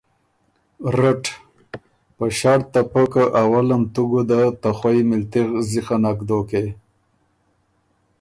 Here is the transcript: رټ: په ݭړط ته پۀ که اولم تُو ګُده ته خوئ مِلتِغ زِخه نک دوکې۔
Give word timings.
رټ: 0.97 1.23
په 2.15 2.25
ݭړط 2.37 2.63
ته 2.73 2.81
پۀ 2.91 3.03
که 3.11 3.23
اولم 3.41 3.81
تُو 3.93 4.03
ګُده 4.11 4.41
ته 4.61 4.69
خوئ 4.77 4.99
مِلتِغ 5.09 5.47
زِخه 5.69 5.97
نک 6.03 6.19
دوکې۔ 6.27 6.65